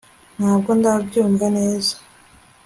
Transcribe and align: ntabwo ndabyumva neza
ntabwo 0.37 0.69
ndabyumva 0.79 1.45
neza 1.57 1.93